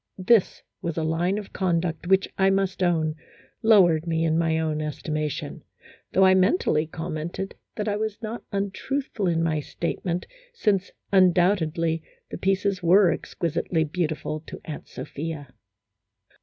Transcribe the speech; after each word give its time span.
This 0.25 0.63
was 0.81 0.97
a 0.97 1.03
line 1.03 1.37
of 1.37 1.53
conduct 1.53 2.07
which, 2.07 2.27
I 2.35 2.49
must 2.49 2.81
own, 2.81 3.13
lowered 3.61 4.07
me 4.07 4.25
in 4.25 4.35
my 4.35 4.57
own 4.57 4.81
estimation, 4.81 5.61
though 6.11 6.25
I 6.25 6.33
mentally 6.33 6.87
commented 6.87 7.53
that 7.75 7.87
I 7.87 7.97
was 7.97 8.19
not 8.19 8.41
untruthful 8.51 9.27
in 9.27 9.43
my 9.43 9.59
state 9.59 10.03
ment, 10.03 10.25
since, 10.53 10.89
undoubtedly, 11.11 12.01
the 12.31 12.39
pieces 12.39 12.81
were 12.81 13.15
"exqui 13.15 13.51
sitely 13.51 13.91
beautiful" 13.91 14.39
to 14.47 14.59
Aunt 14.65 14.87
Sophia. 14.87 15.49